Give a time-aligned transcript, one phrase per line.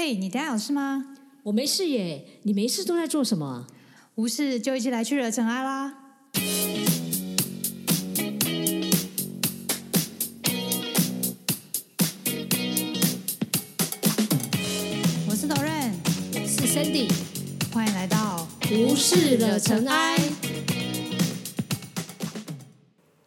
[0.00, 1.06] 嘿，你等下有事吗？
[1.42, 3.66] 我没事耶，你没事都在做什么啊？
[4.14, 5.92] 无事就一起来去惹尘埃啦！
[15.26, 15.90] 我是 Doran，
[16.46, 17.10] 是 Sandy，
[17.74, 20.16] 欢迎来到无事惹尘埃。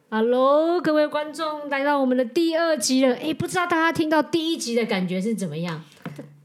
[0.10, 3.14] Hello，各位观众，来到我们的第二集了。
[3.16, 5.84] 哎，不知道大家听到第一集的感觉是怎么样？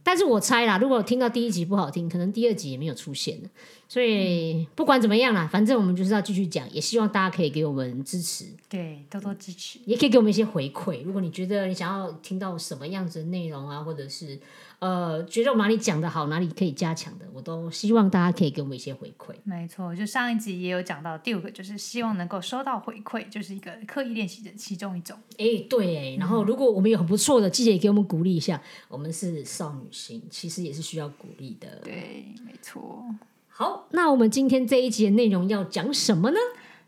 [0.07, 3.49] 但是我猜啦，如果听到第一集不好听，可能第二集也没有出现了。
[3.89, 9.79] 所以不管怎么样啦，反正我们就是要继续讲，也希望大家可以给我们支持，对多多支持。
[9.85, 11.03] 也可以给我们一些回馈。
[11.04, 14.39] 如果你觉得你想要听到什么样子的内容啊，或者是
[14.81, 19.32] 呃觉得我哪里讲的好，哪里可以加强的，我都希望大家可以给我们一些回馈。
[19.45, 25.17] 没错，就上一集也有讲到，第五个就是希望能够收到回馈，就是一个刻意练习的其中一种。
[25.39, 28.61] 哎，对哎，然后如果我们有很不错的，记得也给我们鼓励一下。
[28.89, 31.68] 我们是少女心，其实也是需要鼓励的。
[31.84, 33.07] 对，没错。
[33.59, 36.37] 好，那我们今天这一集的内容要讲什么呢？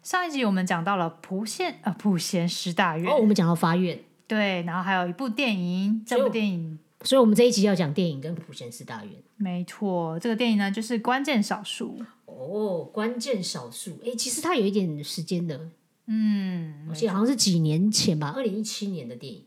[0.02, 9.14] 上一集我们讲到了普县呃普贤十大院，哦，我们讲到发愿，对，然后还有一部电影，这部电影，所以我们这一集要讲电影跟普贤十大院。
[9.38, 12.02] 没错，这个电影呢就是关键少数。
[12.26, 15.70] 哦，关键少数，哎，其实它有一点时间的，
[16.04, 19.42] 嗯，我记得好像是几年前吧，二零一七年的电影。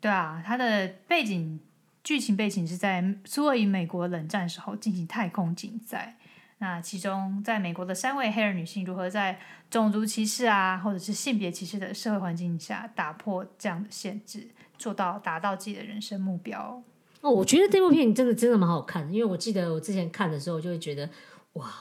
[0.00, 1.60] 对啊，它的背景
[2.02, 6.16] 剧情背景是在苏俄与美国冷战时候进行太空竞赛。
[6.60, 9.38] 那其中，在美国的三位黑人女性如何在
[9.70, 16.82] 种族歧视啊，或者是性别歧视的社会环境下，打破这样的限制，做到达到自己的人生目标？
[17.20, 21.08] 哦，我觉得这部片真的真的蛮好看的，因为我记得我之前看的时候，就会觉得
[21.52, 21.72] 哇，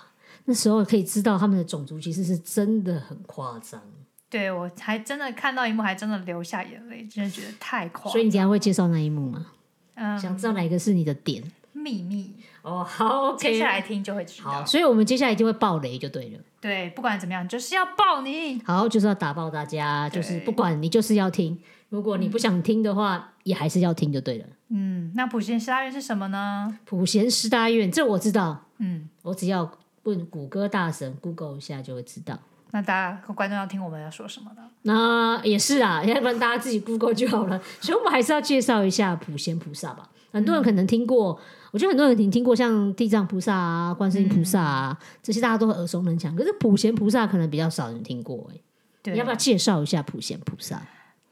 [0.46, 3.82] 那时候可以知道他们的种族歧视是真的很夸张。
[4.30, 8.12] 对我还真的看到一幕，还真的流下眼泪，真的觉得太夸张。
[8.12, 9.48] 所以你等下会介绍那一幕吗？
[9.96, 11.42] 嗯，想知道哪一个是你的点？
[11.72, 12.36] 秘密
[12.68, 14.52] 哦，好，接下来听就会知道。
[14.52, 16.40] 好，所以我们接下来一定会爆雷就对了。
[16.60, 18.62] 对，不管怎么样，就是要爆你。
[18.66, 21.58] 好，就是要打爆大家，就是不管你就是要听，
[21.88, 24.46] 如果你不想听的话，也还是要听就对了。
[24.70, 26.78] 嗯，那普贤师大院是什么呢？
[26.84, 28.66] 普贤师大院，这我知道。
[28.80, 29.72] 嗯，我只要
[30.04, 32.38] 问谷歌大神 Google 一下就会知道。
[32.72, 34.64] 那大家观众要听我们要说什么呢？
[34.82, 37.62] 那也是啊，要不然大家自己 Google 就好了。
[37.80, 40.10] 所以我们还是要介绍一下普贤菩萨吧。
[40.34, 41.40] 很多人可能听过，
[41.78, 46.36] 我觉得很多人听听过像地藏菩萨啊、观世音菩萨啊这些，大家都耳熟能详。
[46.36, 48.60] 可是普贤菩萨可能比较少人听过哎。
[49.04, 50.82] 对，要不要介绍一下普贤菩萨？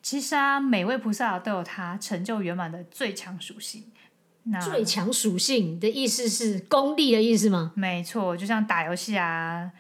[0.03, 3.85] 其实啊，每位菩萨都有他成就圆满的最强属性。
[4.43, 7.71] 那最强属性的意思是功力的意思吗？
[7.73, 9.71] 没错，就像打游戏啊，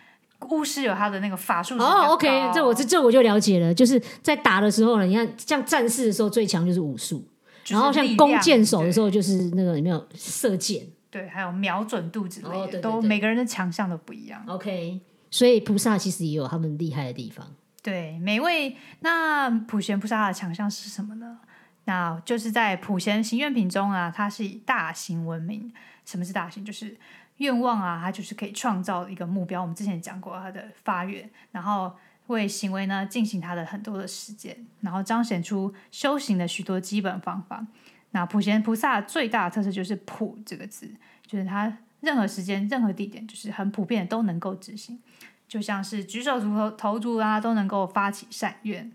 [0.49, 1.77] 巫师有他的那个法术。
[1.77, 3.71] 哦，OK，这我这这我就了解了。
[3.71, 7.23] 就是在打的时候呢，你看像战士的时候最强就是武术。
[7.67, 10.85] 然后像弓箭手的时候，就是那个有没有射箭？
[11.09, 14.43] 对，还有瞄准度之类的，都每个人的强项都不一样。
[14.47, 14.99] OK，
[15.31, 17.47] 所以菩萨其实也有他们厉害的地方。
[17.81, 21.39] 对，每位那普贤菩萨的强项是什么呢？
[21.85, 25.71] 那就是在普贤行愿品中啊，它是以大型闻名。
[26.03, 26.65] 什么是大型？
[26.65, 26.95] 就是
[27.37, 29.61] 愿望啊，它就是可以创造一个目标。
[29.61, 31.91] 我们之前讲过它的发愿，然后。
[32.27, 37.65] 为行为呢进行他的很多的实践，然后彰显出修行的许多基本方法。
[38.11, 40.89] 那普贤菩萨最大的特色就是“普”这个字，
[41.27, 45.01] 就是他任何时间、任何地点，就是很普遍都能够执行。
[45.47, 48.89] 就像是举手投投足啊，都能够发起善愿；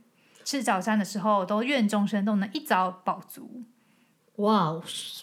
[0.44, 3.62] 吃早餐的时候，都愿众生都能一早饱足。
[4.40, 4.80] 哇，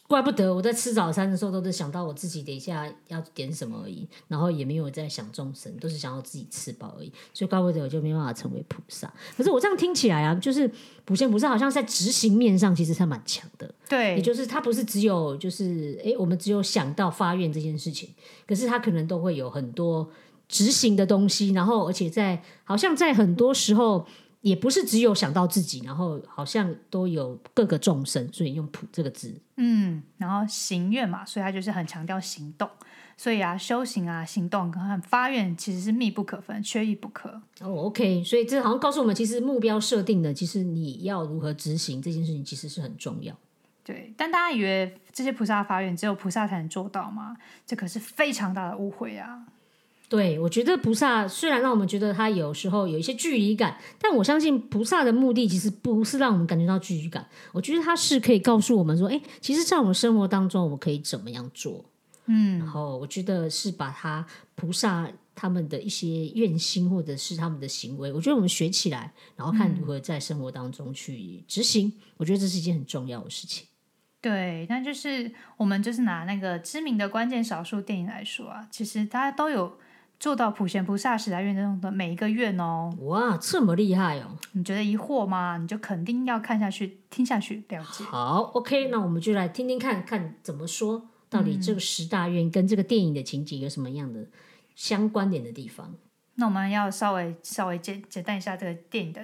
[0.08, 7.12] 怪不得我在吃早餐的时候都是想到我自己等一下要点什么而已，然后也没有在想众生，都是想要自己吃饱而已。
[7.34, 9.12] 所以怪不得我就没办法成为菩萨。
[9.36, 10.70] 可是我这样听起来啊，就是
[11.06, 13.74] 普贤菩萨好像在执行面上其实他蛮强的。
[13.90, 18.10] 对，也就是他不是只有就是哎，我们只有想到发愿这件事情，
[18.48, 20.10] 可是他可能都会有很多
[20.48, 24.06] 执行的东西，然后而且在好像在很多时候。
[24.42, 29.34] 也不是只有想到自己，然后好像都有各个众生，所以用“普”这个字。
[29.56, 32.70] 嗯，然后行愿嘛，所以他就是很强调行动。
[33.20, 37.30] 所以啊，修行啊，行动跟发愿其实是密不可分，缺一不可。
[37.62, 43.36] 哦，OK，所以这好像告诉我们，其实目标设定的，其实你要如何执行这件事情，其实是很重要。
[43.84, 47.36] 对，但大家以为这些菩萨发愿只有菩萨才能做到吗？
[47.66, 49.48] 这可是非常大的误会啊！
[50.10, 57.28] 对，我觉得菩萨虽然让我们觉得他有时候有一些距离感，但我相信菩萨的目的其实不是让我们感觉到距离感。
[57.52, 61.84] 我觉得他是可以告诉我们说，哎，其实，在我们生活当中，我们可以怎么样做？
[62.28, 64.26] 嗯，然后我觉得是把他
[64.56, 71.92] 菩萨他们的一些愿心或者是他们的行为，我觉得我们学起来，然后看如何在生活当中去执行。
[72.16, 73.68] 我觉得这是一件很重要的事情。
[74.22, 79.78] 对，那就是我们就是拿那个知名的关键少数电影来说啊，其实大家都有
[80.20, 82.92] 做到普贤菩萨十大愿中的每一个愿哦。
[83.02, 84.38] 哇，这么厉害哦！
[84.54, 85.58] 你觉得疑惑吗？
[85.58, 88.04] 你就肯定要看下去、听下去了解。
[88.04, 94.26] 好，OK，那我们就来听听看看怎么说，到底这个十大愿跟这个电影的情节有什么样的
[94.76, 95.94] 相关联的地方？
[96.36, 99.22] 那我们要稍微稍微简简单一下这个电影的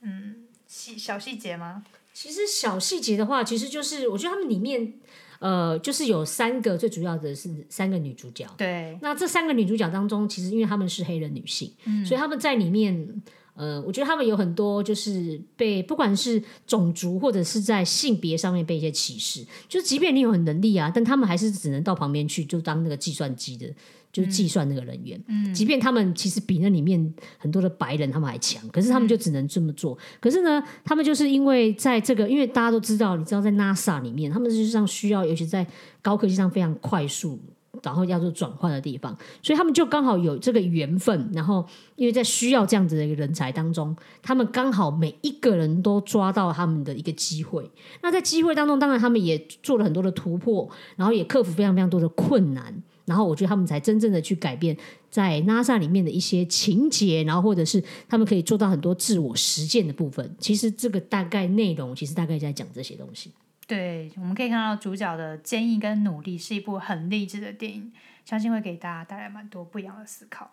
[0.00, 1.84] 嗯细小细节吗？
[2.12, 4.94] 其实小细节的话，其实就是我觉得他们里面，
[5.38, 8.46] 呃，就是有三个最主要的是三个女主角。
[8.56, 11.72] 对，那这三个女主角当中，其实因为她们是黑人女性，
[12.04, 13.22] 所以她们在里面，
[13.56, 19.44] 呃，我觉得他们有很多就是被不管是种族或者是在性别上面被一些歧视。
[19.68, 23.66] 就即便你有很能力啊，但他们还是只能到旁边去，就当那个计算机的。
[24.12, 29.98] 就是计算那个人员，嗯，即便他们其实比那里面很多的白人他们还强，可是他们就只能这么做。
[30.20, 35.66] 可是呢，他们就是因为在这个，因为大家都知道，你知道在 NASA 里面，他们实际上需要，尤其在
[36.00, 37.38] 高科技上非常快速，
[37.82, 41.30] 然后要做转换的地方，所以他们就刚好有这个缘分。
[41.32, 47.70] 然后，因为在需要这样子的一个人才当中，他们刚好每一个人都抓到他们的一个机会。
[48.02, 52.82] 那在机会当中，当然他们也做了很多的突破，然后也克服非常非常多的困难。
[53.04, 54.76] 然后我觉得他们才真正的去改变
[55.08, 60.34] 在 NASA 里面的一些情节，然后或者是他们可以做到很多自我实践的部分。
[60.40, 63.30] 其实这个大概内容，其实大概在讲这些东西。
[63.66, 67.92] 对，我们可以看到主角的坚毅跟努力是一部很励志的电影，
[68.24, 70.50] 相信会给大家带来蛮多不一样的思考。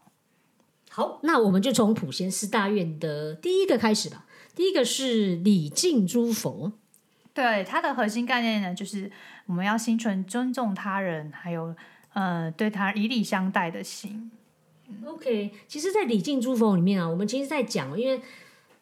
[0.90, 4.26] 好，那我们就从普贤寺大院的第一个开始吧。
[4.56, 6.72] 第一个是礼敬诸佛，
[7.34, 9.12] 对它的核心概念呢，就是
[9.46, 11.76] 我们要心存尊重他人，还有。
[12.16, 14.30] 呃，对他以礼相待的心。
[15.04, 18.22] OK，其实，在礼敬诸佛里面啊，我们其实，在讲，因为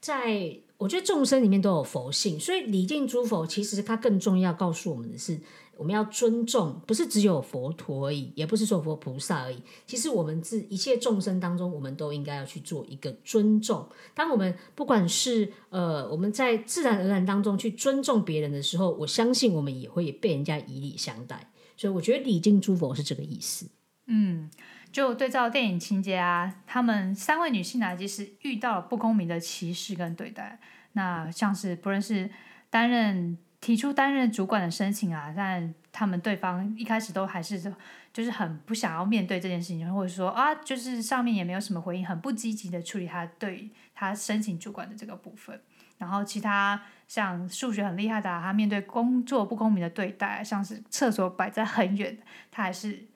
[0.01, 5.39] 在我觉得众生里面都有佛性，所以礼敬诸佛，其实它更重要告诉我们的是，
[5.77, 9.57] 我们要尊重，不是只有佛陀而已，也不是说佛菩萨而已。
[9.85, 13.87] 其实，我们自一切众生当中，我们都应该要去做一个尊重。
[14.15, 21.51] 当我们不管是呃，我们在自然而然当中去尊重别人的时候，我相信我们也会被人家以礼相待。
[21.77, 23.67] 所以我觉得礼敬诸佛是这个意思。
[24.07, 24.49] 嗯，
[24.91, 30.59] 就对照电影情节啊，他们三位女性呢，即使遇到了不公平的歧视跟对待，
[30.93, 32.29] 那像是不论是
[32.69, 37.73] 担任提出担任主管的申请啊，但他们对方一开始都还是
[38.11, 45.61] 就是很不想要面对这件事情，或者说啊，就是上面也没有什么回应，很不积极的处理他对他申请主管的这个部分。
[45.97, 52.17] 然后其他像数学很厉害的，他面对工作不公平的对待，像是厕所摆在很远，
[52.49, 53.07] 他还是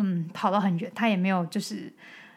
[0.00, 1.92] 嗯跑到很远，他也没有就是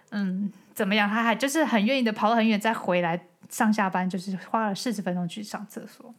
[0.10, 6.14] 嗯怎么样，他还就是很愿意的跑到很远再回来上下班，就是花了四十分钟去上厕所，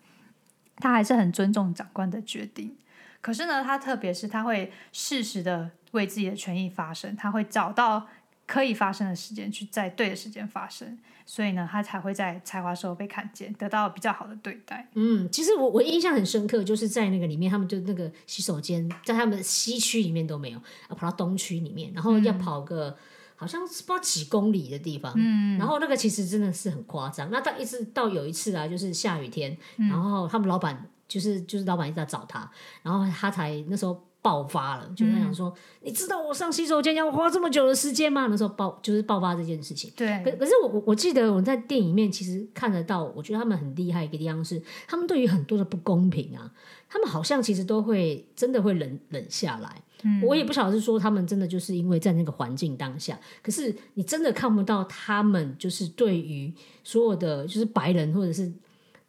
[0.77, 2.77] 他还是很尊重长官的决定。
[3.21, 8.07] 可是呢，他特别是他会适时的为自己的权益发声，他会找到
[8.53, 10.99] 可以发生的时间去在对的时间发生。
[11.25, 14.87] 所以呢，他才会在采花时候被看见，得到比较好的对待。
[14.93, 20.61] 嗯，其实我我印象很深刻，就是在那个里面，他们就那个洗手间，在他们的西区里面都没有，
[20.91, 22.95] 要跑到东区里面，然后要跑个
[23.37, 25.15] 好像是不知道几公里的地方。
[25.17, 27.31] 嗯，然后那个其实真的是很夸张。
[27.31, 32.51] 那到一直到有一次啊，就是下雨天，然后他们老板就是就是老板一直在找他，
[32.83, 34.05] 然后他才那时候。
[34.23, 35.53] 爆发了，就在想说，
[35.83, 38.29] 你知道我上洗手间要花这么久的时间吗？
[38.31, 39.93] 那时候爆就是爆发这件事情。
[39.97, 46.49] 对，可可是我我我记得我在电影里面其实看得到，我觉得他们很厉害一个地方是，他们对于很多的不公平啊，
[46.89, 49.83] 他们好像其实都会真的会冷冷下来。
[50.05, 56.53] 嗯，我也不晓得是说他们真的就是因为在那个环境当下，可是你真的看不到他们就是对于
[56.85, 58.53] 所有的就是白人或者是。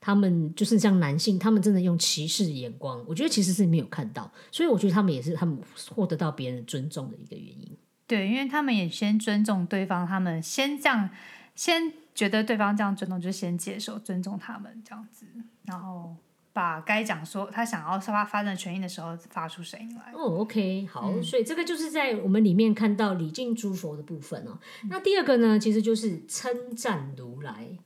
[0.05, 5.57] 他们就是像男性，他们真的用歧视眼光，我觉得其实是没有看到，所以我觉得他们也是他们
[5.95, 7.77] 获得到别人尊重的一个原因。
[8.05, 11.09] 对，因为他们也先尊重对方，他们先这样，
[11.55, 15.25] 先觉得对方这样尊重，就先接受尊重他们这样子，
[15.63, 16.13] 然后
[16.51, 20.11] 把该讲说他想要发发展权益的时候发出声音来。
[20.13, 24.59] 哦，OK，好，所以这个就是在我们里面看到礼敬诸佛的部分哦。
[24.89, 27.77] 那第二个呢，其实就是称赞如来，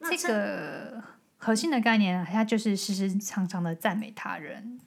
[0.00, 1.11] 这个。
[1.44, 4.78] 核心的概念，它就是时时常常的赞美他人。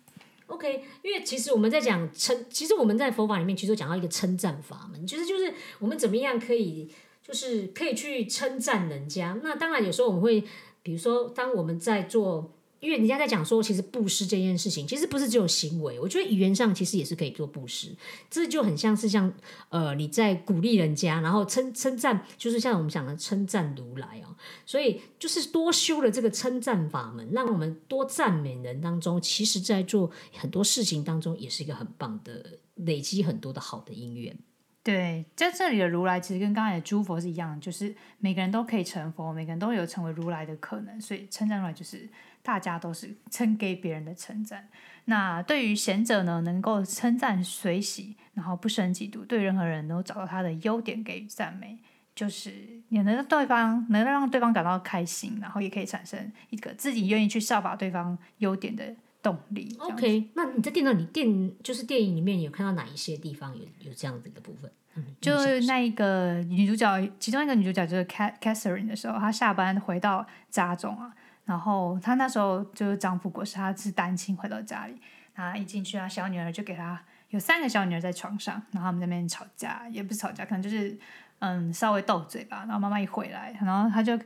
[0.48, 6.90] OK，因为其实我们在讲称，其实我们在佛法里面其实讲到一个称赞法门，其实就是我们怎么样可以，
[7.22, 9.38] 就是可以去称赞人家。
[9.44, 10.44] 那当然有时候我们会，
[10.82, 12.52] 比如说当我们在做。
[12.86, 17.89] 因为人家在讲说，其实布施这件事情，其实不是只有行为，我觉得语言上其实也是可以做布施。
[18.30, 19.34] 这就很像是像
[19.70, 24.38] 呃你在鼓励人家，然后称称赞，就是像我们讲的称赞如来啊。
[24.68, 34.38] 所以就是多修了这个称赞法门，让我们多赞美人当中，其实在做很多事情当中，也是一个很棒的累积很多的好的因缘。
[34.86, 42.08] 对，在这里的如来其实跟刚才的诸佛是一样，就是每个人都可以成佛，每个人都有成为如来的可能，所以称赞如来就是
[42.44, 44.70] 大家都是称给别人的称赞。
[45.06, 51.80] 那对于贤者呢，能够称赞随喜，然后不生嫉妒，对任何人都找到他的优点给予赞美，
[52.13, 52.54] 就是
[52.89, 58.96] 也能让对方能让对方感到开心，然后也可以产生一个自己愿意去效法对方优点的。
[59.25, 59.75] 动力。
[59.79, 64.72] OK，那你在电脑里电就是电影里面有看到哪一些地方有有这样子的部分？
[64.94, 71.12] 嗯，就是那一个女主角，其中一个女主角就是 Catherine 的时候，她下班回到家中啊，
[71.46, 74.96] 然后她那时候就是丈夫过世，她是单亲回到家里，
[75.34, 80.96] 然后一进去啊，小女儿就给她有三个小女儿在床上，然后他们那边吵架，也不是吵架，可能就是
[81.39, 82.60] 嗯稍微斗嘴吧。
[82.67, 84.20] 然后妈妈一回来，然后她就。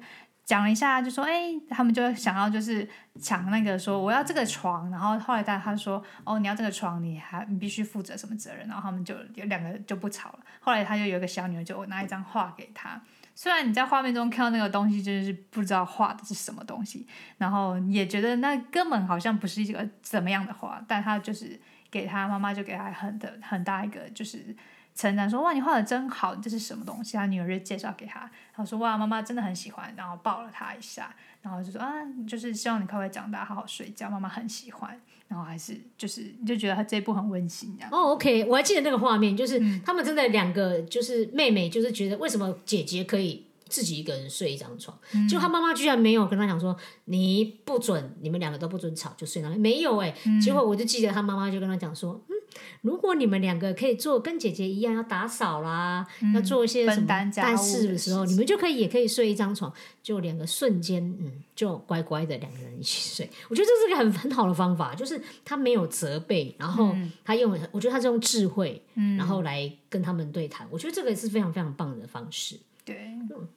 [0.50, 2.90] 讲了一下，就说：“哎，他们就想要就是
[3.22, 8.68] 抢那个说我要这个床，然后后来他他说哦你要这个床，你还你必须负责什么责任？
[8.68, 10.40] 然后他们就有两个就不吵了。
[10.60, 13.00] 后来他就有个小女儿就拿一张画给他，
[13.36, 24.56] 虽然你在画面中看到那个东西就是不知道画的是什么东西，然后也觉得那根本好像不是一个怎么样的画，但他就是给他妈妈就给他很的很大一个就是。”
[25.00, 26.36] 称赞说：“哇，你画的真好！
[26.36, 31.90] 这是什么东西？”他女儿就介绍给他，他说：“哇，妈妈真的很喜欢。”然后抱了他一下，然后就说：“啊，
[32.28, 34.10] 就是希望你快快长大，好好睡觉。
[34.10, 37.90] 妈妈很喜欢。”然后还是就是你就觉得他这一部很温馨这样。
[37.94, 44.98] 哦，OK，我还记得那个画面，就是他们真的两个就是妹妹，就是觉得为什么姐姐可以自己一个人睡一张床，
[45.30, 46.76] 就他妈妈居然没有跟他讲说
[47.06, 52.34] ：“你不准，你们两个都不准吵，就睡那里。”没有哎，结果我就记得他妈妈就跟他讲说：“嗯。”
[52.82, 63.30] 如果你们两个可以做跟姐姐一样要打扫啦，要做一些什么干事的时候，你们就可以也可以睡一张床，就两个瞬间，嗯，就乖乖的两个人一起睡。
[63.50, 70.68] 我觉得这是个很很好的方法，就是他没有责备，然后他用，我觉得他是用智慧，嗯然后来跟他们对谈。
[70.72, 72.58] 我觉得这个是非常非常棒的方式。
[72.86, 73.12] 对，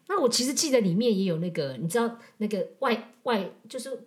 [0.08, 4.06] 那我其实记得里面也有那个，你知道那个外外就是。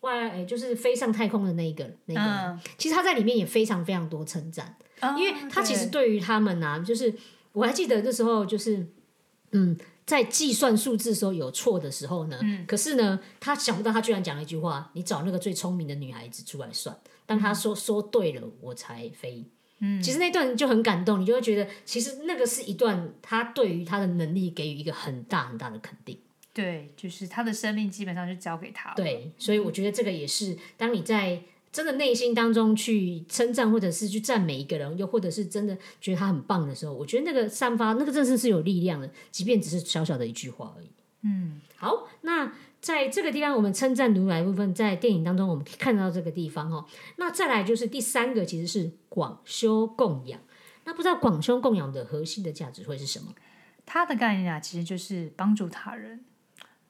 [0.00, 4.76] 外就是飞上太空的那一个那个，其实他在里面也非常非常多称赞，
[5.16, 7.12] 因为他其实对于他们啊，就是
[7.52, 8.86] 我还记得那时候就是
[9.52, 9.76] 嗯，
[10.06, 19.44] 在计算数字的时候有错的时候呢，可是呢，他想不到他居然讲了一句话：“你找那个最聪明的女孩子出来算。”当他说说对了，我才飞。
[19.80, 26.18] 嗯，其实那段就很感动，你就会觉得其实那个是一段他对于他的能力给予一个很大很大的肯定。
[26.58, 28.96] 对，就是他的生命基本上就交给他了。
[28.96, 40.90] 对，所以我觉得这个也是，当你在真的内心当中去称赞，或者是去赞美一个人，又或者是真的觉得他很棒的时候，我觉得那个散发那个真的是有力量的，即便只是小小的一句话而已。
[41.22, 46.84] 嗯，好，那在这个地方，我们称赞如来部分，在电影当中我们可以看到这个地方哦。
[47.18, 50.40] 那再来就是第三个，其实是广修供养。
[50.86, 53.32] 那不知道广修供养的核心的价值会是什么？
[53.86, 56.24] 它的概念啊，其实就是帮助他人。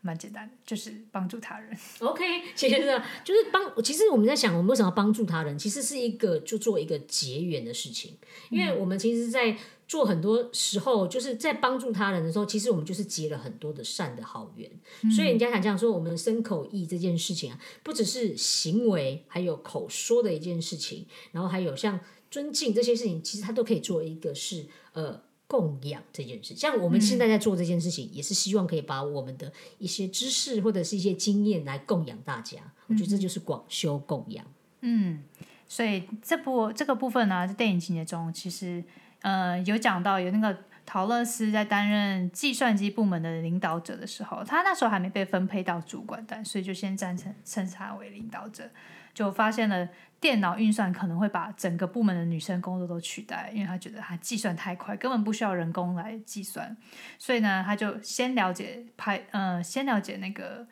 [0.01, 1.77] 蛮简单的，就是帮助他人。
[2.01, 2.25] OK，
[2.55, 3.83] 其实呢就是帮。
[3.83, 5.59] 其实我们在想，我们为什么要帮助他人？
[5.59, 8.17] 其实是一个就做一个结缘的事情。
[8.51, 14.71] 因为我们其实，在做很多时候，就是在帮助他人的时候，其实我们就是结了很多的善的好缘。
[15.15, 21.99] 所以人家想这样说，我们身口意这件事情啊，不只是行为，还有口说的一件事情，然后还有像
[22.31, 25.28] 尊敬这些事情，其实它都可以做一个是呃。
[25.49, 32.59] 供养这件事，像我们现在在做这件事情，也是希望可以把我们的一些知识或者是一些经验来供养大家。
[32.87, 34.45] 我觉得这就是广修供养。
[34.83, 35.25] 嗯，
[35.67, 38.85] 所以这部这个部分呢，在电影情节中，其实
[39.23, 48.71] 呃有讲到有那个陶乐斯在担任计算机部门的领导者的时候，他那时候还没被分配到主管但所以就先暂成称他为领导者，
[49.15, 49.89] 就发现了。
[50.21, 56.77] 电脑运算可能会把整个部门的女生工作都取代，因为他觉得他计算太快，根本不需要人工来计算。
[57.19, 60.67] 所以呢，他就先了解拍，呃，先了解那个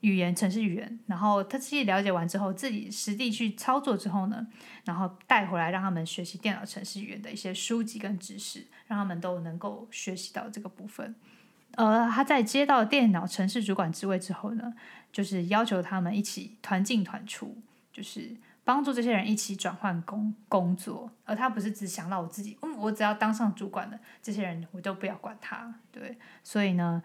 [0.00, 1.00] 语言，程式语言。
[1.06, 4.46] 然后他自己了解完之后，自己实地去操作之后呢，
[4.84, 11.14] 然后带回来让他们学习电脑程式语言的一些书籍跟知识，让他们都能够学习到这个部分。
[11.76, 14.74] 而他在接到电脑程式主管职位之后呢，
[15.10, 17.56] 就是要求他们一起团进团出，
[17.90, 18.36] 就是。
[18.70, 27.02] 帮助这些人一起转换工工作，而他不是只想到我自己，嗯，我只要当上主管的这些人，我都不要管他，对，所以呢，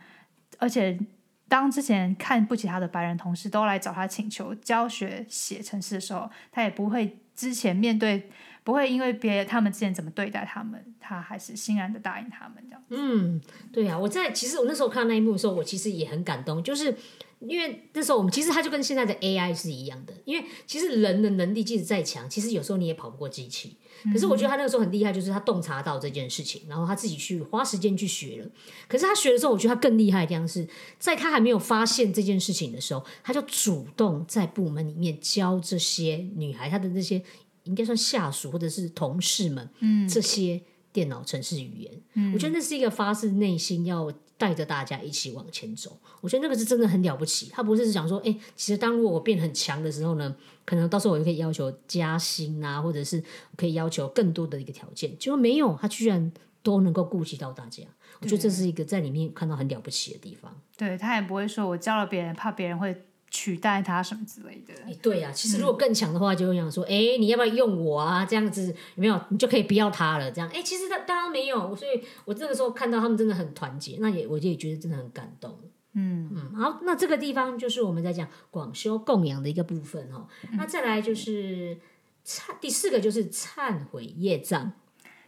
[0.60, 1.00] 而且
[1.48, 8.29] 当之前看不起他的白人同事都来找他请求教学写程式的时候，他也不会之前面对，
[8.63, 12.84] 不会因为别他们之前怎么对待他们，他还是欣然的答应他们这样。
[12.89, 13.41] 嗯，
[13.74, 16.95] 对啊，我在其实我那时候看那一幕的时候，我其实也很感动，就是
[17.39, 23.77] 因为那时候我们其实它就跟现在的 AI 是一样的，因为其实人的能力即使再强，其实有时候你也跑不过机器。
[24.12, 28.50] 可是我觉得他那个时候很厉害，就是他洞察到这件事情，然后他自己去花时间去学了。
[28.88, 30.68] 可是他学的时候，我觉得他更厉害的地方是
[31.00, 37.22] 在他还没有发现这件事情的时候，他就主动在部门里面教这些女孩，他的那些
[37.63, 40.62] 应该算下属或者是同事们，嗯，这些
[40.92, 41.92] 电脑程式语言。
[42.13, 45.98] 嗯，我觉得那是一个发自内心要带着大家一起往前走。
[46.22, 47.50] 我觉得那个是真的很了不起。
[47.51, 50.36] 他不是想说，哎，其实当如果我变很强的时候呢？
[50.65, 53.24] 可能到时候我就可以要求加薪啊，或者是
[53.56, 56.32] 可以要求更多的一个条件，结果没有，他居然
[56.63, 57.84] 都能够顾及到大家。
[58.20, 60.51] 我觉得这是一个在里面看到很了不起的地方。
[60.75, 64.74] 对他也不会说我教了别人，怕别人会取代他什么之类的。
[64.88, 68.25] 哎，对呀，其实如果更强的话，就会想说，哎，你要不要用我啊？
[68.25, 69.20] 这样子有没有？
[69.27, 70.32] 你 就可以不要他了。
[70.32, 71.75] 这样，哎，其实他当然没有。
[71.75, 75.60] 所以我这个时候看到他们真的很团结，那也我就也觉得真的很感动。
[75.98, 80.25] 嗯嗯，好，那这个地方就是我们在讲广修供养的一个部分哈。
[80.54, 81.77] 那再来就是
[82.25, 84.72] 忏，第四个就是忏悔业障。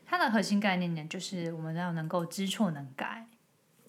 [0.05, 3.27] 它的核心概念呢，就是我们要能够知错能改。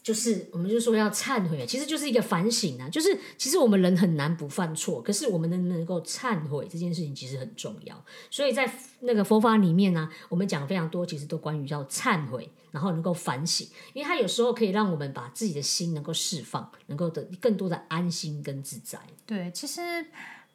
[0.02, 2.88] 就是我们就说要忏悔，其实就是一个反省啊。
[2.88, 8.04] 就是其实我们人很难不犯错，可是我们能不能够忏悔这件事情其实很重要。
[8.30, 18.98] 所以在那个佛法里面呢，我们讲非常多，其实都关于叫忏悔，然后能够反省，因为它有时候可以让我们把自己的心能够释放，能够得更多的安心跟自在。
[19.26, 19.80] 对，其实。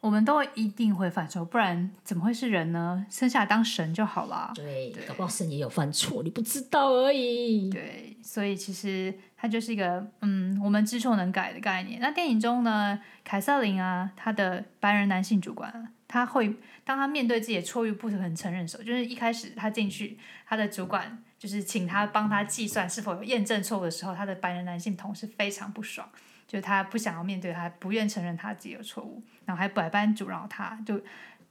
[0.00, 3.06] 我们都一定会犯错，不然怎么会是人呢？
[3.08, 4.52] 生下来当神就好了。
[4.54, 7.70] 对，搞不好神也有犯错，你不知道而已。
[7.70, 12.00] 对，所以其实它就是一个嗯，我们知错能改的概念。
[12.00, 26.08] 那电影中呢，凯瑟琳啊，他的白人男性主管，他会当他面对自己的错误不肯承认的时候，就是一开始他进去，他的主管就是请他帮他计算是否有验证错误的时候，他的白人男性同事非常不爽。
[26.46, 30.98] 就是他不想要面对，他不愿承认他自己的错误，然后还百般阻挠他，就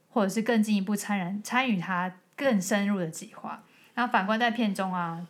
[0.08, 3.62] 或者是更进一步参然参与他更深入的计划。
[3.94, 5.24] 然后反观在片中啊，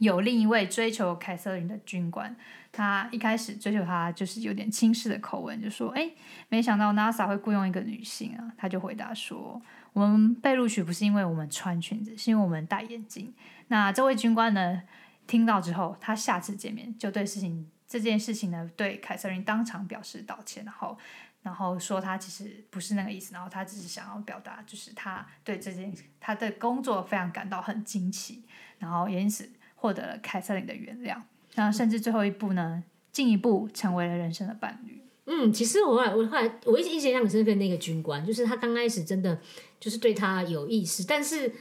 [0.00, 2.34] 有另一位追求凯瑟琳的军官，
[2.72, 6.10] 他一开始追求她就是有点轻视的口吻，就说：“哎，
[6.48, 9.62] 没想到 NASA 会雇佣一个女性啊。”他就回答说
[9.94, 13.32] ：“我们被录取不是因为我们穿裙子，是因为我们戴眼镜。”
[13.68, 14.82] 那这位军官呢，
[15.26, 17.70] 听到之后，他下次见面就对事情。
[17.86, 20.96] 这件事情呢，对凯瑟琳当场表示道歉，然后，
[21.42, 28.44] 然后说他其实不是那个意思，然后他只是想要表达，就是他对这件他的工作非常感到很惊奇，
[28.78, 31.16] 然后因此获得了凯瑟琳的原谅，
[31.54, 35.02] 然后甚至最后一步呢，进一步成为了人生的伴侣。
[35.26, 39.38] 嗯，其实我后来我后来我一直印象很深刻那个军官，就是他刚开始真的
[39.80, 41.52] 就是对他有意思，但是。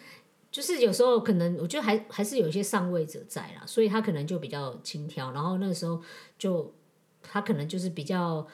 [0.51, 6.01] 就是有时候可能，我觉得还还是有一些上位者在啦，所以他可能就比较轻佻，然后那个时候
[6.39, 6.73] 就
[7.21, 8.47] 他可能就是比较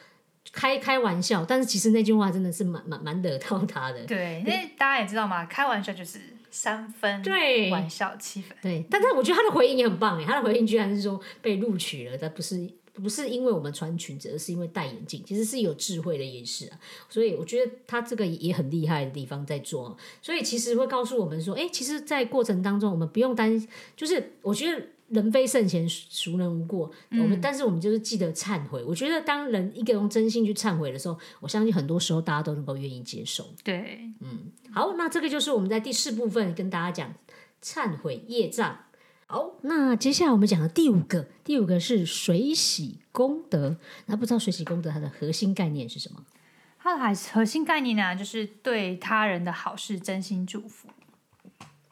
[0.52, 4.04] 开开玩笑，但是其实那句话真的是蛮蛮蛮惹到他的。
[4.04, 8.56] 对，因为大家也知道嘛，开玩笑就是三分对玩笑七分。
[8.62, 12.68] 对，但是我觉得他的回应也很棒哎，他的回应居然是说被录取了，但不是。
[13.02, 16.80] 不是因为我们穿裙子，而是因为戴眼镜，其实是有智慧的掩饰啊。
[17.10, 19.94] 所以我觉得他这个也很厉害的地方在做。
[20.22, 26.90] 所以其实会告诉我们说，哎，其实，在过程当中，我们不用担心，就是我觉得人非圣贤，孰能无过？
[27.10, 28.82] 我们但是我们就是记得忏悔。
[28.84, 33.46] 我觉得当人一个用真心去忏悔的时候，我相信很多时候大家都能够愿意接受。
[33.62, 37.14] 对，嗯，好，那这个就是我们在第四部分跟大家讲
[37.62, 38.80] 忏悔业障。
[39.26, 43.76] 好，那接下来我们讲的第五个，第五个是水洗功德。
[44.06, 46.24] 那不知道水洗功德它的核心概念是什么？
[46.78, 50.88] 它的核核心概念呢，就是对他人的好事真心祝福。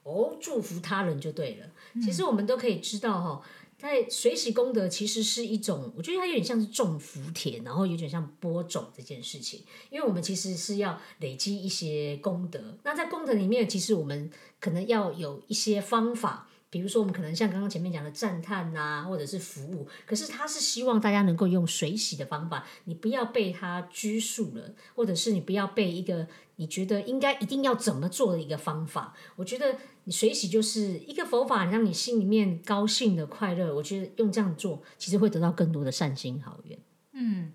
[0.04, 1.66] 哦，祝福他人就对了。
[2.00, 3.42] 其实我们都可以知道哈，
[3.76, 9.64] 在水洗功德其实是一种，我觉得它有点像是种福田，然后有点像播种这件事情。
[9.90, 12.78] 因为我们其实是要累积一些功德。
[12.84, 16.48] 那在功德里面，其实我们可能要有一些方法。
[16.70, 29.14] 比如说，我们可能像刚刚前面讲的赞叹呐，或者是服务，可是他是希望大家能够用水洗的方法，你不要被他拘束了，或者是你不要被一个你觉得应该一定要怎么做的一个方法。
[29.36, 33.74] 我觉得你水洗就是一个佛法，让你心里面高兴的快乐。
[33.74, 36.78] 我觉得用这样做，其实会得到更多的善心好缘。
[37.12, 37.52] 嗯。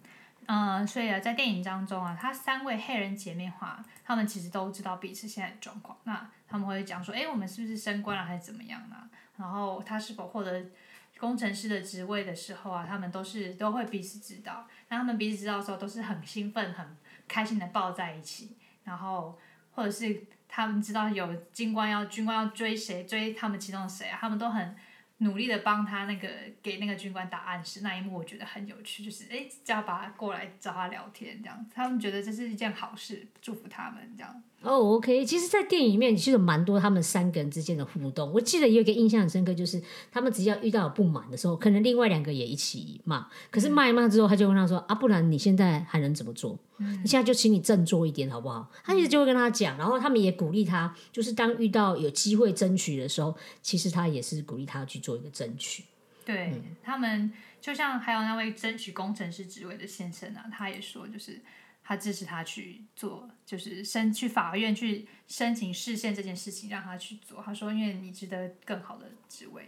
[0.52, 5.96] 嗯，所以啊，在电影当中啊，他三位黑人姐妹花，他们其实都知道彼此现在的状况。
[6.06, 8.96] 那他们会讲说，哎，我们是不是升官了，还是怎么样呢？
[9.38, 10.66] 然后他是否获得
[11.20, 18.58] 工程师的职位的时候啊，他们都是都会彼此知道，那他们彼此知道的时候都是很兴奋、很开心的抱在一起，
[18.90, 19.38] 然后
[19.72, 24.76] 或者是他们知道有军官要军官要追谁，追他们其中的谁啊，他们都很
[25.20, 26.28] 努力的帮他那个
[26.64, 34.44] 给那个军官打暗示，那一幕我觉得很有趣，就是哎叫把他过来找他聊天这样，他们觉得这是一件好事，祝福他们这样。
[34.62, 38.30] 哦，OK，其实，在电影里面其实有蛮多他们三个人之间的互动。
[38.34, 43.26] 我记得有一个印象很深刻，就是他们只要遇到有不满的时候，可能另外两个也一起骂。
[43.50, 46.60] 可是骂一骂之后，他就问他说：“啊，不然你现在还能怎么做？
[46.78, 55.84] 你现在就请你振作一点，好不好？”他一直就会跟他讲，然后他们也鼓励他，就是当遇到有机会争取的时候，其实他也是鼓励他去做一个争取。
[56.26, 61.40] 对他们，就像还有那位争取工程师职位的先生啊，他也说，就是
[61.90, 67.42] 他支持他去做，就是申去法院去申请视线这件事情，让他去做。
[67.44, 69.68] 他说，因为你值得更好的职位。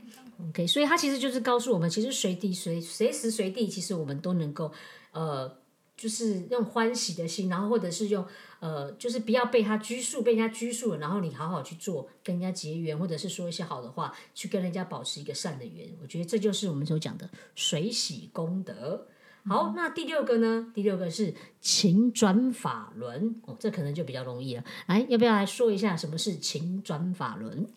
[0.49, 4.71] OK，所以他其实就是告诉我们，其实随地随随时随地，其实我们都能够
[5.13, 5.57] 呃，
[5.97, 8.23] 就是用欢喜的心，然后或者是用
[8.59, 15.89] 呃，就是不要被他拘束，被人家拘束了，然后你好好去做，跟人家结缘，或者是说一些好的话，去跟人家保持一个善的缘。
[15.99, 19.07] 我觉得这就是我们所讲的水洗功德。
[19.47, 20.71] 好，那第六个呢？
[20.73, 24.63] 第六个是勤转法轮哦，这可能就比较容易了。
[24.85, 27.67] 来，要不要来说一下什么是勤转法轮？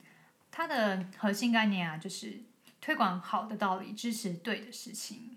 [0.50, 2.40] 它的核心概念啊，就是
[2.80, 5.36] 推广好的道理，支持对的事情。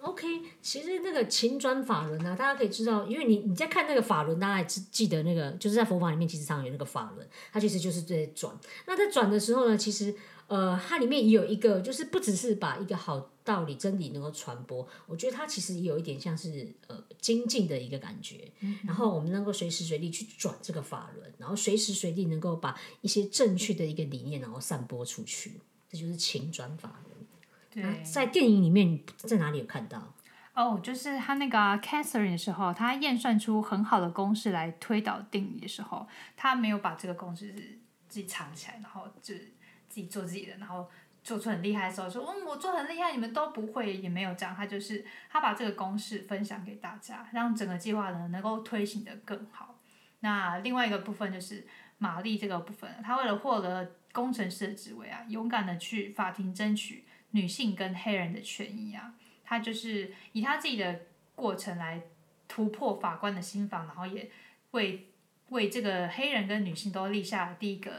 [0.00, 0.26] OK，
[0.62, 8.54] 其实那个勤转法轮啊，大家可以知道，因为你你在看那个法轮，大家还记记得那个，就是在佛法里面其实常有那个法轮，它其实就是在转。
[8.86, 10.14] 那在转的时候呢，其实
[10.48, 18.50] 呃，它里面也有一个，就是不只是把一个好道理真理能够传播，我觉得它其实也有一点像是呃精进的一个感觉。
[18.84, 27.26] 然后我们能够随时随地去转这个法轮，然后随时随地能够把一些正确的一个理念，然后散播出去，这就是勤转法轮。
[27.70, 30.14] 对，在电影里面你在哪里有看到？
[30.54, 39.52] 哦，就是他那个啊 Catherine 的时候，他验算出很好的公式来推导定理的时候，他没有把这个公式是自己藏起来，然后就是
[39.98, 40.88] 自己做自己的，然后
[41.24, 49.80] 做出很厉害的时候说，嗯，我做很厉害，你们都不会，也没有这样，他就是他把这个公式分享给大家，让整个计划呢能够推行的更好。
[50.20, 51.66] 那另外一个部分就是
[51.98, 59.14] 玛丽这个部分，她为了获得工程师的职位啊，勇敢的去法庭争取女性跟黑人的权益啊。
[59.44, 61.00] 他就是以他自己的
[61.34, 62.02] 过程来
[62.46, 64.30] 突破法官的心防，然后也
[64.72, 65.08] 为
[65.48, 67.90] 为这个黑人跟女性都立下第一个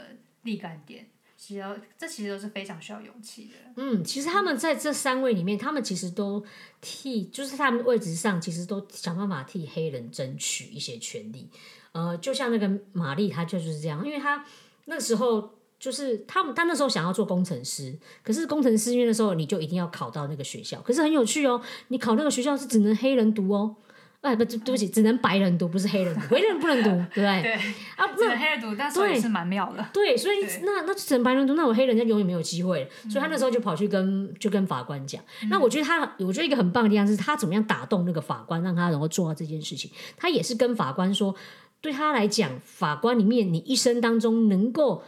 [0.43, 1.07] 立竿点。
[1.39, 1.63] 其实
[1.97, 3.53] 这其实都是非常需要勇气的。
[3.77, 6.43] 嗯，其实他们在这三位里面，他们其实都
[6.81, 11.47] 替，就是他们位置上，其实都想办法替黑人争取一些权利。
[11.93, 14.45] 呃，就像那个玛丽，她就是这样，因为她
[14.85, 23.77] 那时候就是他们，她那时候想要做工程师，可是工程师因为那时候你就一定要考到那个学校，可是很有趣哦，你考那个学校是只能黑人读哦。
[24.21, 27.41] 哎，不，对不起，只能白人读，不是黑人读，黑人不能读，对不对？
[27.41, 27.53] 对
[27.95, 29.85] 啊，只能黑人读，但是也是蛮妙的。
[29.93, 32.89] 对，所以那那只能白人读，那我黑人就永远没有机会了。
[33.09, 35.23] 所以他那时候就跑去跟就跟法官讲。
[35.49, 39.89] 那我觉得他，我觉得一个很棒的地方是他怎么样打动那个法官，让他能够做到这件事情。
[40.17, 41.33] 他也是跟法官说，
[41.79, 45.01] 对他来讲，法官里面你一生当中能够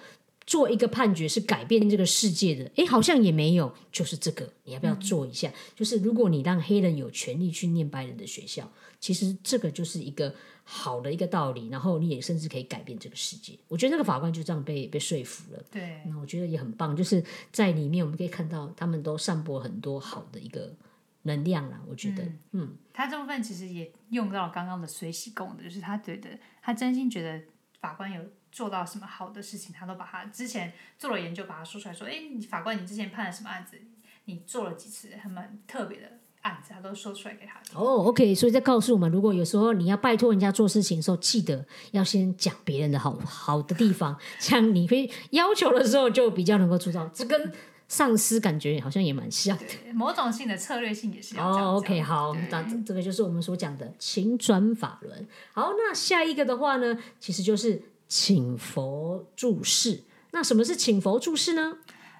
[0.51, 5.49] 做一个判决是改变这个世界的，诶，好像也没有，就是这个，你要不要做一下？
[5.77, 10.35] 就是如果你让黑人有权利去念白人的学校，其实这个就是一个
[10.65, 13.57] 好的一个道理，然后你也甚至可以改变这个世界。
[13.69, 15.63] 我觉得那个法官就这样被被说服了。
[15.71, 20.75] 对，那我觉得也很棒，就是在里面我们可以看到他们都散播很多好的一个
[21.21, 21.81] 能量啦。
[21.87, 26.29] 我觉得，嗯，他这部分其实也用到了刚刚的随喜功的，就是他觉得
[26.61, 27.41] 他真心觉得
[27.79, 33.77] 法官有做到什么好的事情，他都把他之前做了研究，把它说出来说，哎，你法官你之前判了什么案子，
[34.25, 37.79] 你做了几次很蛮特别的案子，他都说出来给他听。
[37.79, 47.07] 哦，OK，所以在告诉我们，如果有时候你要拜托人家做事情的时候，记得要先讲别人的好好的地方，这样你会要求的时候就比较能够做到。
[47.07, 47.51] 这跟
[47.87, 49.65] 上司感觉好像也蛮像的。
[49.93, 55.27] 某种性的策略性也是哦，OK，好对，那这这个就是我们所讲的请转法轮。
[55.53, 60.03] 好，那下一个的话呢，其实就是请佛注释。
[60.31, 61.77] 那什么是请佛注释呢？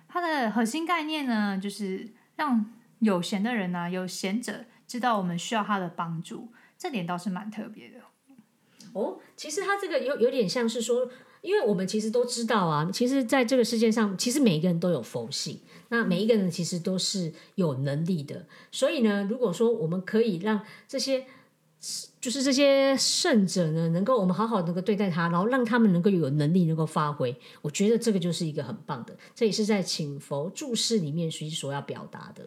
[0.08, 7.98] 它的核心概念呢，就是让有闲的人呢、有闲者知道我们需要他的帮助，这点倒是蛮特别的。
[8.94, 11.10] 哦，其实它这个有有点像是说，
[11.42, 18.48] 因为我们其实都知道啊，其实在这个世界上，其实每一个人都有佛性，那每一个人其实都是有能力的。
[18.72, 21.26] 所以呢，如果说我们可以让这些
[22.22, 32.46] 就是这些圣者呢，能够我们好好能够对待他，然后让他们能够有能力能够发挥，我觉得这个就是一个很棒的，这也是在请佛注释里面其实所要表达的。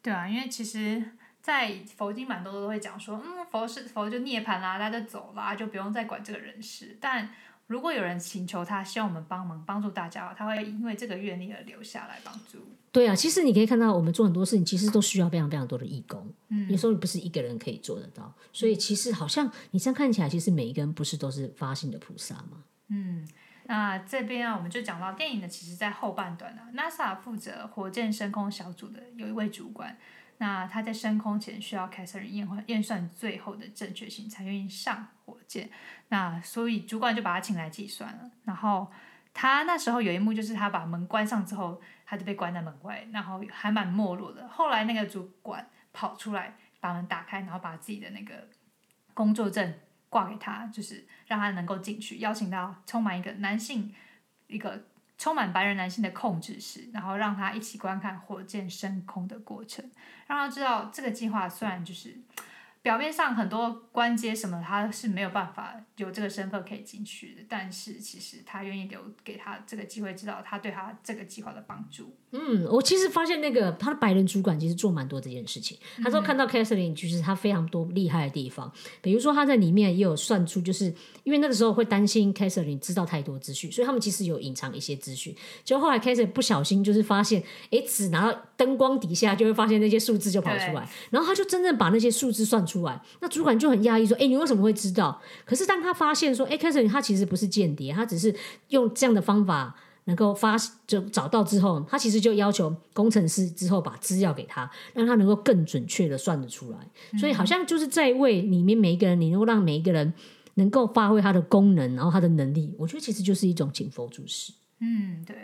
[0.00, 1.02] 对啊，因为其实，
[1.42, 6.96] 在佛经蛮多都会讲说，嗯，佛是佛就涅槃啦，他就走啦，就不用再管这个人事。
[6.98, 7.28] 但
[7.66, 12.58] 如果有人请求他，希望我们帮忙帮助大家，他会因为这个愿力而留下来帮助。
[12.92, 16.30] 对啊，其实你可以看到，我们做很多事情，其实都需要非常非常多的义工。
[16.50, 22.62] 嗯，有时候不是一个人可以做得到，所以其实好像你这样看起来，其实每一个人不是都是发心的菩萨吗？
[22.88, 23.26] 嗯，
[23.64, 29.96] 那这边啊，我们就讲到电影的，其实在后半段啊，NASA 负责火箭升空小组的有一位主管，
[30.36, 35.70] 那他在升空前需要凯瑟琳验验算最后的正确性，才愿意上火箭。
[36.08, 38.90] 那所以主管就把他请来计算了，然后
[39.34, 41.80] 他那时候有一幕就是他把门关上之后。
[42.04, 44.46] 他就被关在门外，然后还蛮没落的。
[44.46, 48.46] 后来那个主管跑出来把门打开，然后把自己的那个
[49.14, 49.72] 工作证
[50.10, 53.94] 挂给他，就是让他能够进去，邀请到充满一个男性、
[54.46, 54.84] 一个
[55.16, 59.82] 充满白人男性的控制室，然后让他一起观看火箭升空的过程，
[60.26, 62.14] 让他知道这个计划虽然就是。
[62.82, 72.18] 表面上很多关阶什么他是没有办法有这个身份可以进去的，但是其实他愿意留给他这个机会，知道他对他这个计划的帮助。
[72.34, 75.78] 嗯，我其实发现那个他的白人主管其实做蛮多这件事情。
[76.02, 80.86] 他说看到 Catherine 就是他非常多厉害的地方，比如说他在里面也有算出，就是
[81.24, 85.34] 因为那个时候会担心 Catherine 知道太多资讯，所以他们其实有隐藏一些资讯。
[85.64, 92.82] 就后来 Catherine 不小心就是发现，哎，只拿到灯光底下就会发现那些数字就跑出来，然后他就真正把那些数字算出。
[92.82, 98.34] 来，那主管就很压抑，说：“哎，你为什么会知道？”可是当他发现说：“哎，凯瑟琳他其实不是间谍，他只是
[98.70, 106.78] 用这样的方法能够发就找到之后，他其实就要求工程师之后把资料给他，让他能够更准确的算得出来。
[107.18, 110.12] 所以好像就是在为里面每一个人，你能够让每一个人
[110.54, 114.52] 能够发挥他的功能，然后他的能力，我觉得其实就是一种请佛注释。
[114.80, 115.36] 嗯，对。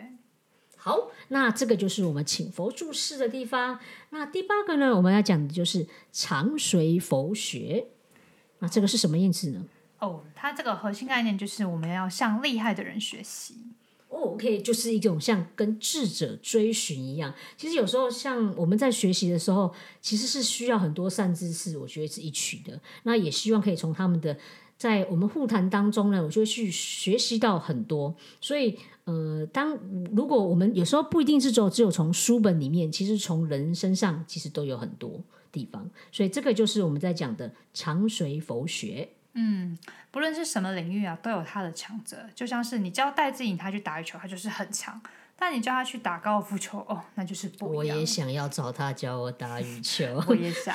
[0.77, 3.79] 好，那这个就是我们请佛注释的地方。
[4.11, 7.87] 那第八个呢，我们要讲的就是长随佛学。
[8.61, 9.64] 那这个是什么意思呢？
[9.99, 13.57] 哦，它这个核心概念就是我们要向厉害的人学习。
[14.09, 17.33] 哦，OK，就是一种像跟智者追寻一样。
[17.57, 22.81] 其实有时候像我们在学习的时候，其实是需要很多善知识，我觉得是一取的。
[23.03, 24.37] 那也希望可以从他们的
[24.77, 28.14] 在我们互谈当中呢，我就会去学习到很多。
[28.40, 28.79] 所以。
[29.09, 29.75] 呃，当
[30.14, 39.09] 如果我们有时候不一定是只有只有从书本里面，其实从人身上其实都有很多地方，所以这个就是我们在讲的长随佛学。
[39.40, 39.79] 嗯，
[40.11, 42.29] 不论是什么领域啊，都有他的强者。
[42.35, 45.01] 就像是你教戴志颖他去打羽球，他就是很强；
[45.37, 47.96] 但你叫他去打高尔夫球，哦，那就是不一样。
[47.96, 50.74] 我也想要找他教我打羽 球，我也想。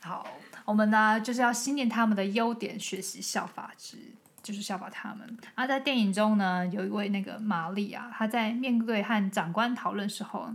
[0.00, 0.26] 好，
[0.66, 3.96] 我们呢就是要心念他们的优点，学习效法之。
[4.42, 5.36] 就是效法他们。
[5.54, 10.48] 而在电影中呢，有一位那个玛丽啊，她在面对和长官讨论时候，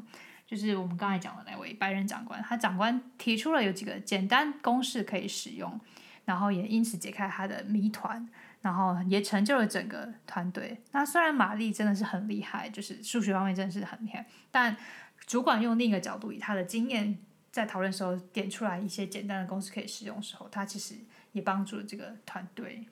[0.48, 5.80] 就是我们刚才讲的那位白人长官，他长官提出了有几个简单公式可以使用，
[6.26, 8.28] 然后也因此解开他的谜团，
[8.62, 10.82] 然后也成就了整个团队。
[10.92, 14.76] 那虽然玛丽真的是很厉害，就是数学方面真的是很厉害，但
[15.26, 17.18] 主管用另一个角度，以他的经验
[17.52, 20.96] 在讨论时候点出来一些简单的公式可以使用的时候，他其实
[21.32, 22.88] 也帮助了这个团队。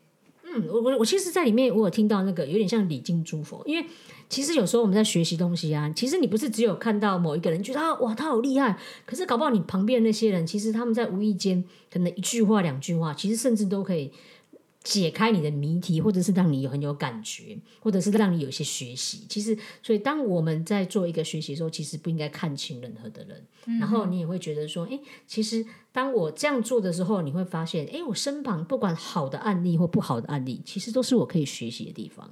[0.69, 3.85] 我我我其实，在里面我有听到那个有点像礼敬诸佛，因为
[4.29, 14.11] 其实有时候我们在学习东西啊，其实你不是只有看到某一个人觉得哇他好厉害，可是搞不好你旁边那些人，其实他们在无意间可能一句话两句话，其实甚至都可以。
[14.83, 19.25] 解开你的谜题，或者是让你有很有感觉，或者是让你有一些学习。
[19.29, 23.45] 其实，所以当我们在做一个学习的时候，其实不应该看清任何的人。
[23.79, 32.29] 然后你也会觉得说，哎，其实当我这样做的时候，你会发现，哎，我身旁不管好的案例或不好的案例，其实都是我可以学习的地方。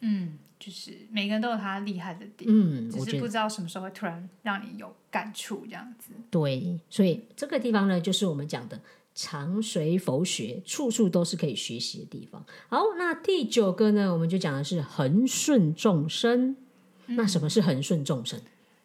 [0.00, 6.10] 嗯，就是每个人都有他厉害的点，嗯，只是不知道什么时候会突然让你有感触这样子。
[6.28, 8.80] 对，所以这个地方呢，就是我们讲的。
[9.14, 12.44] 常随佛学，处处都是可以学习的地方。
[12.68, 16.56] 好，那第九个呢，我们就讲的是恒顺众生。
[17.06, 18.40] 那什么是恒顺众生？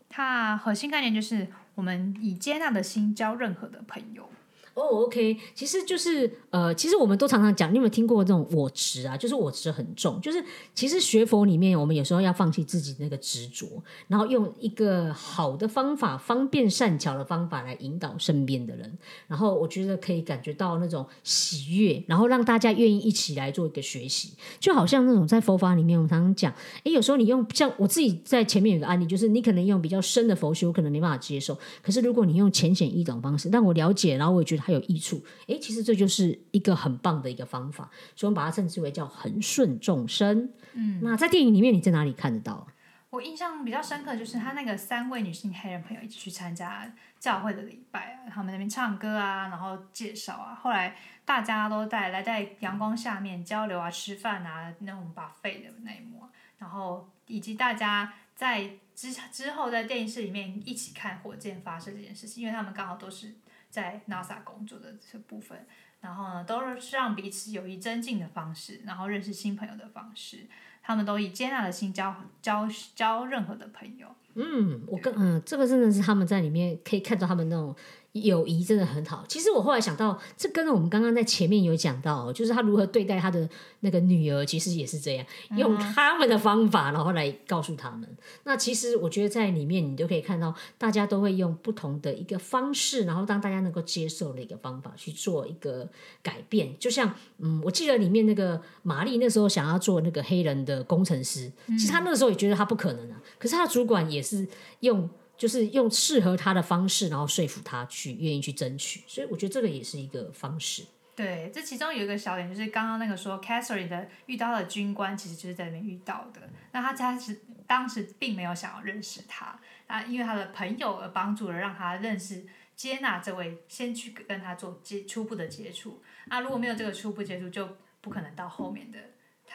[0.09, 4.29] 它核心概念就是我们以接纳的心交任何的朋友。
[4.77, 9.17] 哦，OK，其实就是呃，其实我们都常常讲，你有没有听过这种我执啊？
[9.17, 10.43] 就是我执很重，就是
[10.75, 13.65] 其实学佛里面，我们有时候要放弃自己那个执着，
[14.07, 18.95] 然后用一个好的方法、方便善巧的方法来引导身边的人，
[19.27, 34.66] 然后我觉得可以感觉到那种喜悦，然后让大家愿意一起来做一个学习，就好像那种在佛法里面，我们常常讲，诶，有时候你用像我自己在前面有个案例，就是你可能用比较深的佛学，我可能没办法接受，可是如果你用浅显易懂方式，让我了解，然后我也觉得。
[34.67, 35.23] 还有益处。
[35.47, 40.51] 诶，其实这就是一个很棒的一个方法，所以我们把它称之为叫恒顺众生。
[40.73, 42.67] 嗯，那在电影里面你在哪里看得到？
[43.09, 56.23] 我印象比较深刻就是他那个三位女性黑人朋友一起去参加教会的礼拜啊，他们那边唱歌啊，然后介绍啊，后来大家都在来在阳光下面交流啊、吃饭啊，那种把费的那一幕，
[56.57, 63.33] 然后以及大家在之之后在电视里面一起看火箭发射这件事情，因为他们刚好都是
[63.69, 65.65] 在 NASA 工作的这部分，
[66.01, 70.47] 然后呢都是让彼此友谊增进的方式，然后认识新朋友的方式。
[70.81, 74.07] 他们都以接纳的心交交交任何的朋友。
[74.35, 77.75] 嗯，我跟嗯，这个真的是他们在里面可以看到他们那种。
[78.13, 79.23] 友谊真的很好。
[79.27, 83.47] 其实我后来想到，这跟我们刚刚在前面有讲到，就是他如何对待他的
[83.81, 88.07] 那个女儿，其实也是这样，用他们的方法，然后来告诉他们。
[88.43, 95.87] 那其实我觉得在里面，你就可以看到，大家都会用不同的一个方式，然后当大家能够接受的一个方法去做一个
[96.23, 96.73] 改变。
[96.79, 104.47] 就像嗯，我记得里面那个玛丽那时候想要做那个黑人的工程师，其实他那个时候也觉得他不可能啊，可是他的主管也是
[104.79, 105.07] 用。
[105.37, 110.83] 就是用适合他的方式，然后说服他去愿意去争取，所以我觉得这个也是一个方式。
[111.15, 116.41] 对，这其中有一个小点，就是刚刚那个说，Catherine 的遇到的军官，其实就是在那边遇到的。
[116.71, 122.45] 那他他是当时并没有想要认识他，啊，因为他的朋友而帮助了让他认识、
[122.75, 126.01] 接纳这位，先去跟他做接初步的接触。
[126.27, 127.67] 啊，如果没有这个初步接触，就
[127.99, 128.99] 不可能到后面的。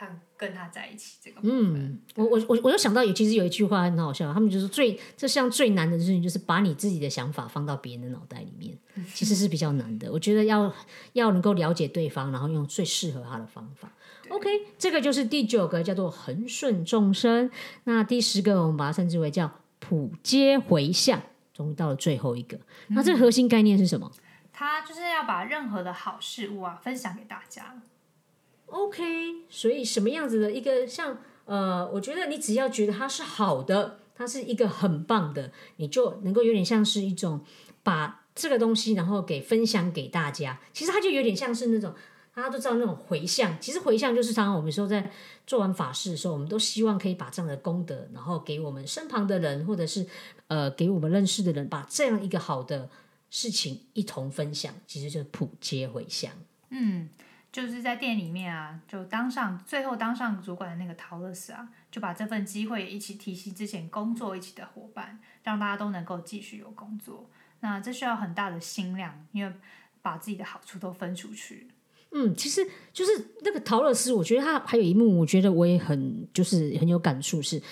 [0.02, 8.76] 他跟他在一起这个嗯，我我我我又想到有其实有一句话很好笑，他们就是最这项最难的事情就是把你自己的想法放到别人的脑袋里面，
[9.14, 10.10] 其实是比较难的。
[10.10, 10.72] 我觉得要
[11.12, 13.92] 要能够了解对方，然后用最适合他的方法。
[14.28, 17.48] OK，这个就是第九个叫做恒顺众生。
[17.84, 21.22] 那第十个我们把它称之为叫普皆回向。
[21.52, 24.10] 终于到了最后一个，那这个核心概念是什么？
[24.52, 27.80] 他就是要把任何的好事物啊分享给大家。
[28.72, 29.04] OK，
[29.50, 37.44] 所以什么样子的一个像呃，我觉得你只要觉得它是好的，它是一个很棒的，你就能够有点像是一种
[37.82, 40.58] 把这个东西然后给分享给大家。
[40.72, 41.92] 其实它就有点像是那种
[42.34, 43.60] 大家都知道那种回向。
[43.60, 45.10] 其实回向就是常常我们说在
[45.46, 50.06] 做完法事的时候，我们都希望可以把这样的功德，然后给我们身旁的人，或者是
[50.46, 52.88] 呃给我们认识的人，把这样一个好的
[53.28, 56.32] 事情一同分享，其实就是普皆回向。
[56.70, 57.10] 嗯。
[57.52, 67.28] 就是在店里面啊，就当上最后当上主管的那个陶乐斯啊，就把这份机会一起提携之前工作一起的伙伴，让大家都能够继续有工作。
[67.60, 69.52] 那这需要很大的心量，因为
[70.00, 71.68] 把自己的好处都分出去。
[72.12, 77.62] 嗯，其实就是那个陶乐斯，我觉得他还有一幕，我觉得我也很就是很有感触，是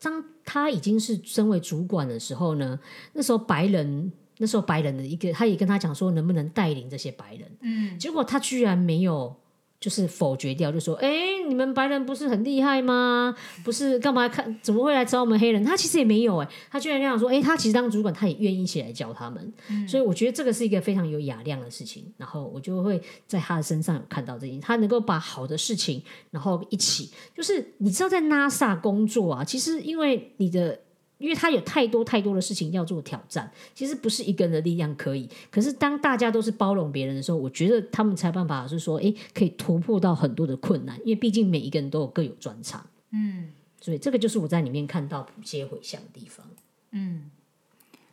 [0.00, 2.78] 当他已经是身为主管的时候呢，
[3.14, 4.12] 那时候白人。
[4.38, 7.48] 那时候白人的一个，他也跟他讲说，能不能带领这些白人？
[7.60, 9.34] 嗯，结果他居然没有，
[9.78, 11.08] 就是否决掉，就说：“哎，
[11.46, 13.36] 你们白人不是很厉害吗？
[13.62, 14.58] 不是干嘛看？
[14.60, 19.52] 怎么会来找我们黑人？”他其实也没有，哎，他居然这样说：“哎，他其实当主管，他也愿意一起来教他们。”
[19.86, 22.12] 所以我觉得这个是一个非常有雅量的事情。
[22.16, 30.80] 然后我就会在他的身上有看到这些，他能够把好的事情，然后一起，就是你知道，在 NASA 工作啊，其实因为你的。
[31.18, 35.28] 因为他有太多太多的事情要做挑战，其实不是一个人的力量可以。
[35.50, 40.98] 可是当大家都是包容别人的时候，我觉得他们才办法是说，哎，可以突破到很多的困难。
[41.00, 46.44] 因为毕竟每一个人都有各有专长，嗯，所以这个就是我在里面看到普皆回向的地方。
[46.90, 47.30] 嗯，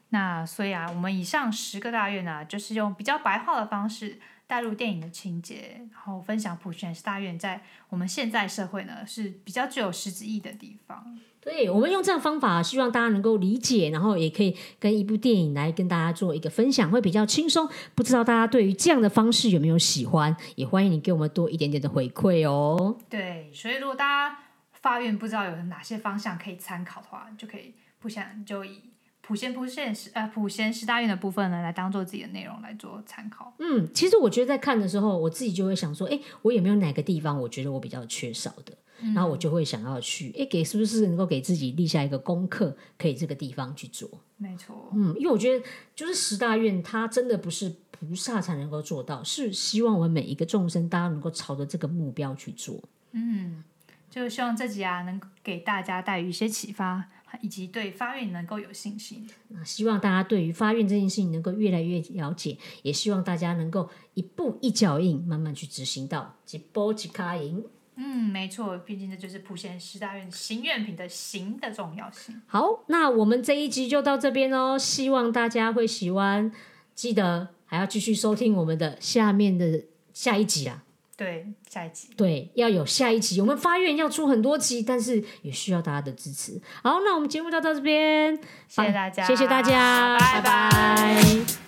[0.10, 11.20] 那所以啊，我们以上十个大愿呢，就是用比较白话的方式带入电影的情节，然后分享普贤大愿在我们现在社会呢是比较具有实质意义的地方。
[11.44, 17.68] 对，我们用这样方法，希望大家能够理解，然后也可以跟一部电影来跟大家做一个分享，会比较轻松。
[17.96, 20.36] 不知道大家对于这样的方式有没有喜欢？
[20.56, 22.96] 也欢迎你给我们多一点点的回馈哦。
[23.10, 24.38] 对，所以如果大家
[24.74, 28.80] 发愿不知道有哪些方向可以参考的话，就可以不想就以
[29.22, 33.52] 普贤普现实呃普贤十大愿的部分呢，来当做自己的内容来做参考。
[33.58, 38.78] 嗯，其实我觉得在看的时候，我自己就会想说，哎，我有没有哪个地方我觉得我比较缺少的？
[39.14, 44.10] 然后我就会想要去，哎，给是不是能够给自己立下一个功课，可以这个地方去做？
[44.38, 52.82] 没错，嗯，因为我觉得就是十大愿，它真的不是菩萨才能够做到，是希望我们每一个众生，大家能够朝着这个目标去做。
[53.12, 53.64] 嗯，
[54.10, 57.08] 就希望这集啊，能给大家带来一些启发，
[57.42, 59.30] 以及对发愿能够有信心。
[59.50, 67.64] 那希望大家对于发愿这件事情能够越来越了解，也希望大家能够一步一脚印，慢慢去执行到一波一卡赢。
[67.96, 72.42] 嗯，没错，毕竟这就是普贤十大愿行愿品的行的重要性。
[72.48, 76.52] 好，那我们这一集就到这边哦，希望大家会喜欢
[76.96, 79.84] 记得还要继续收听我们的下面的
[80.14, 80.84] 下一集啊。
[81.18, 82.08] 对，下一集。
[82.18, 83.40] 对，要有下一集。
[83.42, 86.60] 我们发愿要出很多集，但是也需要大家的支持。
[86.82, 88.36] 好，那我们节目就到这边，
[88.68, 91.61] 谢谢大家谢谢大家，拜拜拜